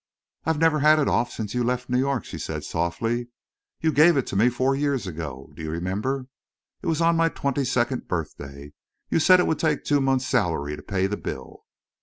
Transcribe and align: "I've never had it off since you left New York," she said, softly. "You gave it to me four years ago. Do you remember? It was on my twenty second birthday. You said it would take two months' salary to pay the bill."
"I've 0.45 0.57
never 0.57 0.79
had 0.79 0.97
it 0.97 1.07
off 1.07 1.31
since 1.31 1.53
you 1.53 1.63
left 1.63 1.87
New 1.87 1.99
York," 1.99 2.25
she 2.25 2.39
said, 2.39 2.63
softly. 2.63 3.27
"You 3.81 3.91
gave 3.91 4.17
it 4.17 4.25
to 4.29 4.35
me 4.35 4.49
four 4.49 4.75
years 4.75 5.05
ago. 5.05 5.51
Do 5.53 5.61
you 5.61 5.69
remember? 5.69 6.25
It 6.81 6.87
was 6.87 7.01
on 7.01 7.15
my 7.15 7.29
twenty 7.29 7.63
second 7.65 8.07
birthday. 8.07 8.73
You 9.11 9.19
said 9.19 9.39
it 9.39 9.45
would 9.45 9.59
take 9.59 9.83
two 9.83 10.01
months' 10.01 10.25
salary 10.25 10.75
to 10.75 10.81
pay 10.81 11.05
the 11.05 11.17
bill." 11.17 11.65